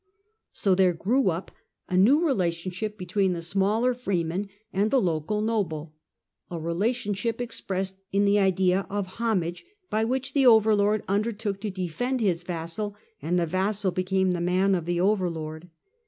[0.51, 1.51] So there grew up
[1.87, 5.93] a new relation ship between the smaller freeman and the local noble—
[6.49, 12.19] a relationship expressed in the idea of homage, by which the overlord undertook to defend
[12.19, 15.69] his vassal and the vassal became the" man" of the overlord.